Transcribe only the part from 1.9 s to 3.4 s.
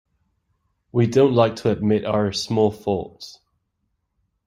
our small faults.